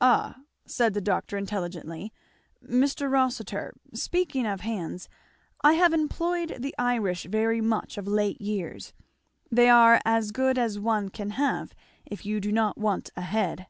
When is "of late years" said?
7.96-8.92